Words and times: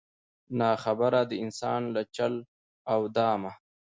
نا 0.59 0.71
خبره 0.83 1.21
د 1.29 1.31
انسان 1.43 1.81
له 1.95 2.01
چل 2.15 2.33
او 2.93 3.01
دامه 3.15 3.51